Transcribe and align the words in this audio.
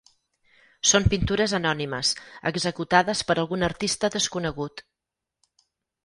Són 0.91 1.03
pintures 1.09 1.51
anònimes, 1.57 2.13
executades 2.51 3.21
per 3.27 3.35
algun 3.43 3.67
artista 3.67 4.09
desconegut. 4.17 4.83